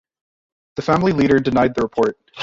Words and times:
The 0.77 0.81
Family 0.81 1.11
Leader 1.11 1.37
denied 1.39 1.75
the 1.75 1.83
report. 1.83 2.17